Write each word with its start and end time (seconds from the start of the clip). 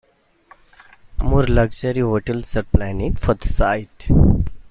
More 1.21 1.43
luxury 1.43 1.99
hotels 1.99 2.57
are 2.57 2.63
planned 2.63 3.19
for 3.19 3.35
the 3.35 3.47
site. 3.47 4.09